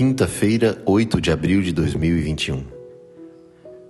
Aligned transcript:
Quinta-feira, 0.00 0.80
8 0.86 1.20
de 1.20 1.30
abril 1.30 1.60
de 1.60 1.72
2021. 1.74 2.64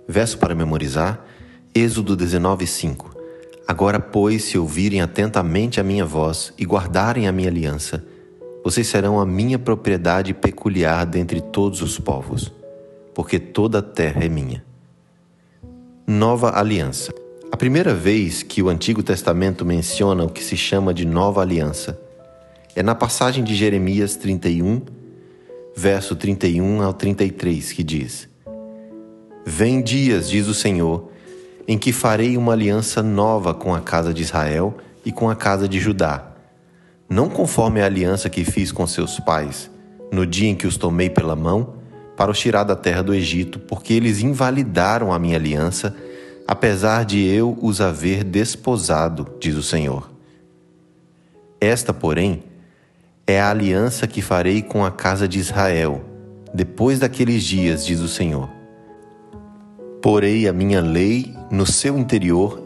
Verso 0.05 0.37
para 0.37 0.53
memorizar: 0.53 1.25
Êxodo 1.73 2.17
19:5. 2.17 3.15
Agora, 3.65 3.97
pois, 3.97 4.43
se 4.43 4.57
ouvirem 4.57 4.99
atentamente 4.99 5.79
a 5.79 5.83
minha 5.85 6.05
voz 6.05 6.51
e 6.57 6.65
guardarem 6.65 7.29
a 7.29 7.31
minha 7.31 7.47
aliança, 7.47 8.03
vocês 8.61 8.87
serão 8.87 9.21
a 9.21 9.25
minha 9.25 9.57
propriedade 9.57 10.33
peculiar 10.33 11.05
dentre 11.05 11.39
todos 11.39 11.81
os 11.81 11.97
povos, 11.97 12.51
porque 13.15 13.39
toda 13.39 13.79
a 13.79 13.81
terra 13.81 14.25
é 14.25 14.27
minha. 14.27 14.65
Nova 16.05 16.59
Aliança. 16.59 17.13
A 17.49 17.55
primeira 17.55 17.93
vez 17.93 18.43
que 18.43 18.61
o 18.61 18.67
Antigo 18.67 19.01
Testamento 19.01 19.65
menciona 19.65 20.25
o 20.25 20.29
que 20.29 20.43
se 20.43 20.57
chama 20.57 20.93
de 20.93 21.05
Nova 21.05 21.39
Aliança 21.39 21.97
é 22.75 22.83
na 22.83 22.95
passagem 22.95 23.45
de 23.45 23.55
Jeremias 23.55 24.17
31, 24.17 24.81
verso 25.75 26.15
31 26.15 26.81
ao 26.81 26.93
33, 26.93 27.71
que 27.71 27.83
diz: 27.83 28.27
Vem 29.45 29.81
dias, 29.81 30.29
diz 30.29 30.47
o 30.47 30.53
Senhor, 30.53 31.09
em 31.67 31.77
que 31.77 31.91
farei 31.91 32.37
uma 32.37 32.53
aliança 32.53 33.01
nova 33.03 33.53
com 33.53 33.73
a 33.73 33.81
casa 33.81 34.13
de 34.13 34.21
Israel 34.21 34.77
e 35.05 35.11
com 35.11 35.29
a 35.29 35.35
casa 35.35 35.67
de 35.67 35.79
Judá 35.79 36.31
não 37.11 37.27
conforme 37.27 37.81
a 37.81 37.85
aliança 37.85 38.29
que 38.29 38.45
fiz 38.45 38.71
com 38.71 38.87
seus 38.87 39.19
pais, 39.19 39.69
no 40.13 40.25
dia 40.25 40.47
em 40.47 40.55
que 40.55 40.65
os 40.65 40.77
tomei 40.77 41.09
pela 41.09 41.35
mão, 41.35 41.73
para 42.15 42.31
os 42.31 42.39
tirar 42.39 42.63
da 42.63 42.73
terra 42.73 43.01
do 43.01 43.13
Egito, 43.13 43.59
porque 43.59 43.93
eles 43.93 44.21
invalidaram 44.21 45.11
a 45.11 45.19
minha 45.19 45.35
aliança, 45.35 45.93
apesar 46.47 47.03
de 47.03 47.21
eu 47.27 47.57
os 47.61 47.81
haver 47.81 48.23
desposado, 48.23 49.27
diz 49.41 49.57
o 49.57 49.63
Senhor. 49.63 50.09
Esta, 51.59 51.93
porém, 51.93 52.43
é 53.31 53.41
a 53.41 53.49
aliança 53.49 54.05
que 54.07 54.21
farei 54.21 54.61
com 54.61 54.85
a 54.85 54.91
casa 54.91 55.27
de 55.27 55.39
Israel, 55.39 56.03
depois 56.53 56.99
daqueles 56.99 57.43
dias, 57.43 57.85
diz 57.85 57.99
o 57.99 58.07
Senhor. 58.07 58.49
Porei 60.01 60.47
a 60.47 60.53
minha 60.53 60.81
lei 60.81 61.33
no 61.49 61.65
seu 61.65 61.97
interior 61.97 62.61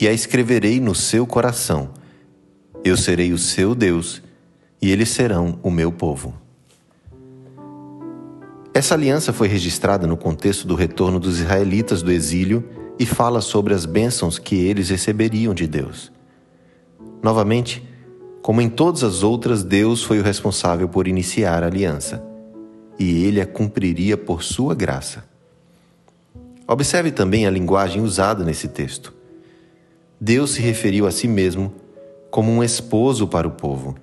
e 0.00 0.06
a 0.06 0.12
escreverei 0.12 0.80
no 0.80 0.94
seu 0.94 1.26
coração 1.26 1.90
eu 2.82 2.96
serei 2.96 3.32
o 3.32 3.38
seu 3.38 3.74
Deus 3.74 4.22
e 4.80 4.90
eles 4.90 5.10
serão 5.10 5.58
o 5.62 5.70
meu 5.70 5.92
povo. 5.92 6.34
Essa 8.72 8.94
aliança 8.94 9.32
foi 9.32 9.48
registrada 9.48 10.06
no 10.06 10.16
contexto 10.16 10.66
do 10.66 10.74
retorno 10.74 11.20
dos 11.20 11.40
israelitas 11.40 12.02
do 12.02 12.10
exílio 12.10 12.66
e 12.98 13.04
fala 13.04 13.40
sobre 13.40 13.74
as 13.74 13.84
bênçãos 13.84 14.38
que 14.38 14.56
eles 14.56 14.88
receberiam 14.88 15.52
de 15.52 15.66
Deus. 15.66 16.10
Novamente, 17.22 17.86
como 18.42 18.60
em 18.60 18.68
todas 18.68 19.04
as 19.04 19.22
outras, 19.22 19.62
Deus 19.62 20.02
foi 20.02 20.18
o 20.18 20.22
responsável 20.22 20.88
por 20.88 21.06
iniciar 21.06 21.62
a 21.62 21.66
aliança, 21.66 22.24
e 22.98 23.24
ele 23.24 23.40
a 23.40 23.46
cumpriria 23.46 24.16
por 24.16 24.42
sua 24.42 24.74
graça. 24.74 25.24
Observe 26.66 27.10
também 27.10 27.46
a 27.46 27.50
linguagem 27.50 28.00
usada 28.02 28.44
nesse 28.44 28.68
texto. 28.68 29.12
Deus 30.20 30.52
se 30.52 30.60
referiu 30.60 31.06
a 31.06 31.10
si 31.10 31.26
mesmo 31.26 31.72
como 32.30 32.50
um 32.50 32.62
esposo 32.62 33.26
para 33.26 33.48
o 33.48 33.50
povo. 33.50 33.96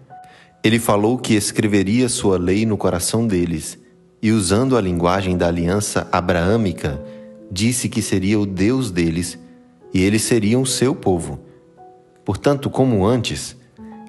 Ele 0.64 0.80
falou 0.80 1.18
que 1.18 1.34
escreveria 1.34 2.10
sua 2.10 2.38
lei 2.38 2.66
no 2.66 2.76
coração 2.76 3.26
deles 3.26 3.80
e, 4.22 4.32
usando 4.32 4.76
a 4.76 4.82
linguagem 4.82 5.38
da 5.38 5.48
aliança 5.48 6.08
abraâmica, 6.12 7.02
disse 7.50 7.88
que 7.88 8.02
seria 8.02 8.40
o 8.40 8.46
Deus 8.46 8.92
deles 8.92 9.38
e 9.94 10.02
eles 10.02 10.24
seriam 10.24 10.62
o 10.62 10.68
seu 10.68 10.94
povo. 10.94 11.40
Portanto, 12.26 12.70
como 12.70 13.06
antes, 13.06 13.56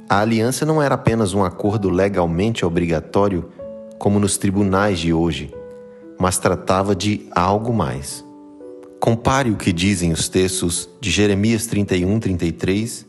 a 0.08 0.20
aliança 0.20 0.64
não 0.64 0.80
era 0.80 0.94
apenas 0.94 1.34
um 1.34 1.44
acordo 1.44 1.90
legalmente 1.90 2.64
obrigatório, 2.64 3.50
como 3.98 4.18
nos 4.18 4.38
tribunais 4.38 4.98
de 4.98 5.12
hoje, 5.12 5.52
mas 6.18 6.38
tratava 6.38 6.96
de 6.96 7.26
algo 7.32 7.74
mais. 7.74 8.24
Compare 8.98 9.50
o 9.50 9.56
que 9.56 9.72
dizem 9.72 10.10
os 10.10 10.28
textos 10.28 10.88
de 10.98 11.10
Jeremias 11.10 11.66
31, 11.66 12.18
33 12.18 13.06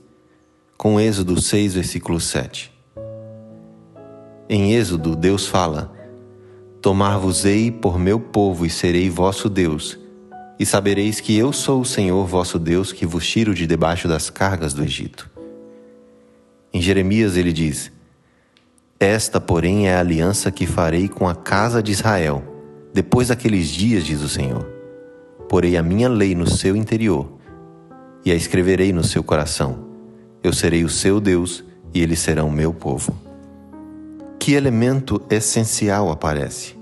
com 0.77 0.99
Êxodo 0.99 1.41
6, 1.41 1.75
versículo 1.75 2.19
7. 2.19 2.71
Em 4.49 4.73
Êxodo, 4.73 5.15
Deus 5.15 5.47
fala: 5.47 5.93
Tomar-vos-ei 6.81 7.71
por 7.71 7.97
meu 7.97 8.19
povo 8.19 8.65
e 8.65 8.69
serei 8.69 9.09
vosso 9.09 9.49
Deus, 9.49 9.97
e 10.59 10.65
sabereis 10.65 11.21
que 11.21 11.37
eu 11.37 11.53
sou 11.53 11.81
o 11.81 11.85
Senhor 11.85 12.25
vosso 12.25 12.59
Deus 12.59 12.91
que 12.91 13.05
vos 13.05 13.25
tiro 13.25 13.53
de 13.53 13.65
debaixo 13.65 14.07
das 14.07 14.29
cargas 14.29 14.73
do 14.73 14.83
Egito. 14.83 15.38
Em 16.73 16.81
Jeremias 16.81 17.37
ele 17.37 17.53
diz: 17.53 17.91
Esta, 18.99 19.39
porém, 19.39 19.87
é 19.87 19.95
a 19.95 19.99
aliança 19.99 20.51
que 20.51 20.65
farei 20.65 21.07
com 21.07 21.27
a 21.27 21.35
casa 21.35 21.81
de 21.81 21.91
Israel, 21.91 22.43
depois 22.93 23.29
daqueles 23.29 23.67
dias, 23.67 24.05
diz 24.05 24.21
o 24.21 24.29
Senhor. 24.29 24.65
Porei 25.47 25.77
a 25.77 25.83
minha 25.83 26.07
lei 26.07 26.35
no 26.35 26.47
seu 26.47 26.75
interior 26.75 27.31
e 28.23 28.31
a 28.31 28.35
escreverei 28.35 28.93
no 28.93 29.03
seu 29.03 29.23
coração 29.23 29.89
eu 30.41 30.53
serei 30.53 30.85
o 30.85 30.89
seu 30.89 31.19
Deus 31.19 31.63
e 31.93 32.01
eles 32.01 32.19
serão 32.19 32.49
meu 32.49 32.73
povo. 32.73 33.13
Que 34.39 34.53
elemento 34.53 35.21
essencial 35.29 36.09
aparece? 36.09 36.75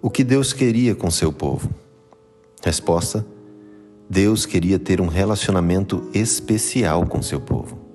O 0.00 0.08
que 0.08 0.22
Deus 0.22 0.52
queria 0.52 0.94
com 0.94 1.10
seu 1.10 1.32
povo? 1.32 1.68
Resposta: 2.62 3.26
Deus 4.08 4.46
queria 4.46 4.78
ter 4.78 5.00
um 5.00 5.08
relacionamento 5.08 6.08
especial 6.14 7.04
com 7.04 7.20
seu 7.20 7.40
povo. 7.40 7.85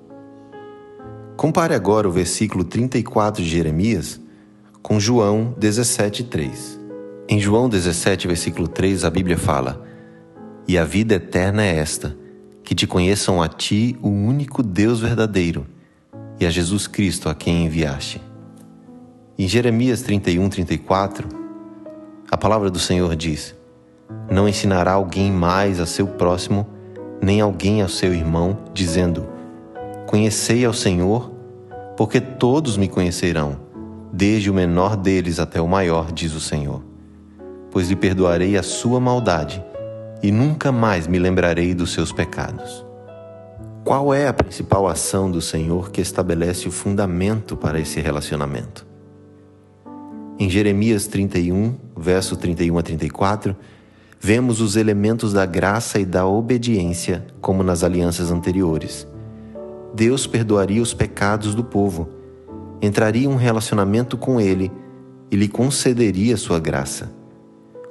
Compare 1.36 1.74
agora 1.74 2.08
o 2.08 2.12
versículo 2.12 2.62
34 2.62 3.42
de 3.42 3.48
Jeremias 3.48 4.20
com 4.82 5.00
João 5.00 5.54
17:3. 5.58 6.78
Em 7.28 7.40
João 7.40 7.68
17, 7.68 8.28
versículo 8.28 8.68
3, 8.68 9.04
a 9.04 9.10
Bíblia 9.10 9.38
fala: 9.38 9.82
E 10.68 10.76
a 10.76 10.84
vida 10.84 11.14
eterna 11.14 11.64
é 11.64 11.76
esta, 11.76 12.16
que 12.62 12.74
te 12.74 12.86
conheçam 12.86 13.42
a 13.42 13.48
ti, 13.48 13.98
o 14.02 14.08
único 14.08 14.62
Deus 14.62 15.00
verdadeiro, 15.00 15.66
e 16.38 16.44
a 16.44 16.50
Jesus 16.50 16.86
Cristo 16.86 17.28
a 17.28 17.34
quem 17.34 17.64
enviaste. 17.64 18.20
Em 19.38 19.48
Jeremias 19.48 20.02
31, 20.02 20.48
34, 20.50 21.28
a 22.30 22.36
palavra 22.36 22.70
do 22.70 22.78
Senhor 22.78 23.16
diz: 23.16 23.54
Não 24.30 24.46
ensinará 24.46 24.92
alguém 24.92 25.32
mais 25.32 25.80
a 25.80 25.86
seu 25.86 26.06
próximo, 26.06 26.68
nem 27.22 27.40
alguém 27.40 27.80
ao 27.80 27.88
seu 27.88 28.12
irmão, 28.12 28.58
dizendo: 28.74 29.31
Conhecei 30.06 30.64
ao 30.64 30.72
Senhor, 30.72 31.30
porque 31.96 32.20
todos 32.20 32.76
me 32.76 32.88
conhecerão, 32.88 33.56
desde 34.12 34.50
o 34.50 34.54
menor 34.54 34.96
deles 34.96 35.38
até 35.38 35.60
o 35.60 35.68
maior, 35.68 36.12
diz 36.12 36.34
o 36.34 36.40
Senhor. 36.40 36.82
Pois 37.70 37.88
lhe 37.88 37.96
perdoarei 37.96 38.56
a 38.56 38.62
sua 38.62 39.00
maldade 39.00 39.64
e 40.22 40.30
nunca 40.30 40.70
mais 40.70 41.06
me 41.06 41.18
lembrarei 41.18 41.74
dos 41.74 41.92
seus 41.92 42.12
pecados. 42.12 42.84
Qual 43.84 44.14
é 44.14 44.28
a 44.28 44.32
principal 44.32 44.86
ação 44.86 45.30
do 45.30 45.40
Senhor 45.40 45.90
que 45.90 46.00
estabelece 46.00 46.68
o 46.68 46.70
fundamento 46.70 47.56
para 47.56 47.80
esse 47.80 48.00
relacionamento? 48.00 48.86
Em 50.38 50.48
Jeremias 50.48 51.06
31, 51.06 51.74
verso 51.96 52.36
31 52.36 52.78
a 52.78 52.82
34, 52.82 53.56
vemos 54.20 54.60
os 54.60 54.76
elementos 54.76 55.32
da 55.32 55.44
graça 55.44 55.98
e 55.98 56.04
da 56.04 56.26
obediência, 56.26 57.26
como 57.40 57.62
nas 57.62 57.82
alianças 57.82 58.30
anteriores. 58.30 59.06
Deus 59.94 60.26
perdoaria 60.26 60.80
os 60.80 60.94
pecados 60.94 61.54
do 61.54 61.62
povo, 61.62 62.08
entraria 62.80 63.26
em 63.26 63.28
um 63.28 63.36
relacionamento 63.36 64.16
com 64.16 64.40
ele 64.40 64.72
e 65.30 65.36
lhe 65.36 65.48
concederia 65.48 66.36
sua 66.36 66.58
graça. 66.58 67.12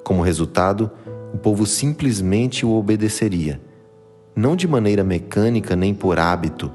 Como 0.03 0.21
resultado, 0.21 0.89
o 1.33 1.37
povo 1.37 1.65
simplesmente 1.65 2.65
o 2.65 2.71
obedeceria, 2.71 3.61
não 4.35 4.55
de 4.55 4.67
maneira 4.67 5.03
mecânica 5.03 5.75
nem 5.75 5.93
por 5.93 6.19
hábito, 6.19 6.71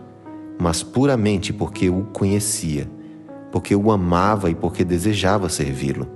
mas 0.59 0.83
puramente 0.83 1.53
porque 1.53 1.91
o 1.91 2.05
conhecia, 2.13 2.89
porque 3.51 3.75
o 3.75 3.91
amava 3.91 4.51
e 4.51 4.55
porque 4.55 4.85
desejava 4.85 5.49
servi-lo. 5.49 6.07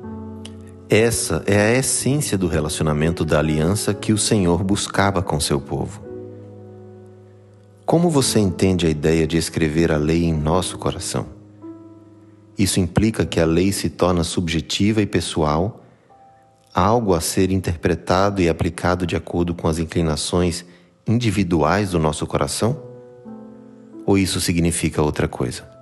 Essa 0.88 1.42
é 1.46 1.60
a 1.60 1.78
essência 1.78 2.36
do 2.36 2.48
relacionamento 2.48 3.24
da 3.24 3.38
aliança 3.38 3.94
que 3.94 4.12
o 4.12 4.18
Senhor 4.18 4.64
buscava 4.64 5.22
com 5.22 5.38
seu 5.38 5.60
povo. 5.60 6.09
Como 7.90 8.08
você 8.08 8.38
entende 8.38 8.86
a 8.86 8.88
ideia 8.88 9.26
de 9.26 9.36
escrever 9.36 9.90
a 9.90 9.96
lei 9.96 10.22
em 10.22 10.32
nosso 10.32 10.78
coração? 10.78 11.26
Isso 12.56 12.78
implica 12.78 13.26
que 13.26 13.40
a 13.40 13.44
lei 13.44 13.72
se 13.72 13.90
torna 13.90 14.22
subjetiva 14.22 15.02
e 15.02 15.06
pessoal 15.06 15.82
algo 16.72 17.14
a 17.14 17.20
ser 17.20 17.50
interpretado 17.50 18.40
e 18.40 18.48
aplicado 18.48 19.04
de 19.04 19.16
acordo 19.16 19.56
com 19.56 19.66
as 19.66 19.80
inclinações 19.80 20.64
individuais 21.04 21.90
do 21.90 21.98
nosso 21.98 22.28
coração? 22.28 22.80
Ou 24.06 24.16
isso 24.16 24.40
significa 24.40 25.02
outra 25.02 25.26
coisa? 25.26 25.79